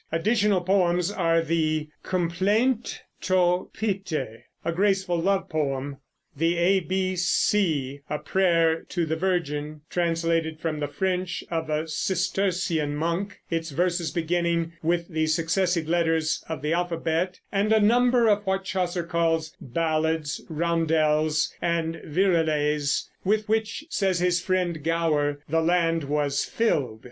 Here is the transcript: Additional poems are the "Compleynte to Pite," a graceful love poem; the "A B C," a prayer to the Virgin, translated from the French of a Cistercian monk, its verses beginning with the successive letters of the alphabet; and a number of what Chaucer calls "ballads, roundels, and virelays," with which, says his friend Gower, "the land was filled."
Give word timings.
Additional 0.11 0.61
poems 0.61 1.11
are 1.11 1.43
the 1.43 1.87
"Compleynte 2.03 3.01
to 3.21 3.69
Pite," 3.71 4.11
a 4.65 4.71
graceful 4.73 5.19
love 5.21 5.47
poem; 5.47 5.97
the 6.35 6.57
"A 6.57 6.79
B 6.79 7.15
C," 7.15 8.01
a 8.09 8.17
prayer 8.17 8.81
to 8.89 9.05
the 9.05 9.15
Virgin, 9.15 9.81
translated 9.91 10.59
from 10.59 10.79
the 10.79 10.87
French 10.87 11.43
of 11.51 11.69
a 11.69 11.87
Cistercian 11.87 12.95
monk, 12.95 13.41
its 13.51 13.69
verses 13.69 14.09
beginning 14.09 14.73
with 14.81 15.07
the 15.07 15.27
successive 15.27 15.87
letters 15.87 16.43
of 16.49 16.63
the 16.63 16.73
alphabet; 16.73 17.39
and 17.51 17.71
a 17.71 17.79
number 17.79 18.27
of 18.27 18.43
what 18.47 18.63
Chaucer 18.63 19.03
calls 19.03 19.55
"ballads, 19.61 20.41
roundels, 20.49 21.53
and 21.61 22.01
virelays," 22.05 23.07
with 23.23 23.47
which, 23.47 23.85
says 23.91 24.17
his 24.19 24.41
friend 24.41 24.83
Gower, 24.83 25.41
"the 25.47 25.61
land 25.61 26.05
was 26.05 26.43
filled." 26.43 26.99